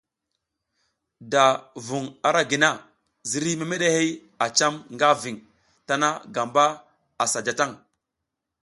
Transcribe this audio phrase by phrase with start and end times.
[1.31, 1.45] Da
[1.87, 2.69] vung ara gi na,
[3.29, 4.09] ziriy memeɗehey
[4.43, 5.39] a cam nga ving
[5.87, 6.63] tana gamba
[7.31, 7.73] sa ja tang.